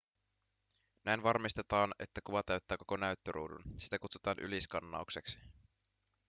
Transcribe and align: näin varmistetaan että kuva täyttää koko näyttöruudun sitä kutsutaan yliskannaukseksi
näin 1.05 1.23
varmistetaan 1.23 1.93
että 1.99 2.21
kuva 2.23 2.43
täyttää 2.43 2.77
koko 2.77 2.97
näyttöruudun 2.97 3.63
sitä 3.77 3.99
kutsutaan 3.99 4.39
yliskannaukseksi 4.41 5.39